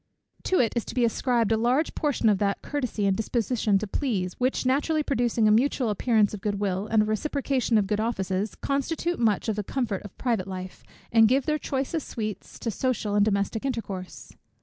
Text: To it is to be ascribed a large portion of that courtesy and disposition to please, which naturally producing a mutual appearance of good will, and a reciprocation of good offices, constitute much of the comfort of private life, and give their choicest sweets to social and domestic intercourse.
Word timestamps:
To 0.45 0.57
it 0.59 0.73
is 0.75 0.83
to 0.85 0.95
be 0.95 1.05
ascribed 1.05 1.51
a 1.51 1.57
large 1.57 1.93
portion 1.93 2.27
of 2.27 2.39
that 2.39 2.63
courtesy 2.63 3.05
and 3.05 3.15
disposition 3.15 3.77
to 3.77 3.85
please, 3.85 4.33
which 4.39 4.65
naturally 4.65 5.03
producing 5.03 5.47
a 5.47 5.51
mutual 5.51 5.91
appearance 5.91 6.33
of 6.33 6.41
good 6.41 6.59
will, 6.59 6.87
and 6.87 7.03
a 7.03 7.05
reciprocation 7.05 7.77
of 7.77 7.85
good 7.85 7.99
offices, 7.99 8.55
constitute 8.55 9.19
much 9.19 9.47
of 9.47 9.57
the 9.57 9.63
comfort 9.63 10.01
of 10.01 10.17
private 10.17 10.47
life, 10.47 10.83
and 11.11 11.27
give 11.27 11.45
their 11.45 11.59
choicest 11.59 12.07
sweets 12.09 12.57
to 12.57 12.71
social 12.71 13.13
and 13.13 13.23
domestic 13.23 13.63
intercourse. 13.63 14.33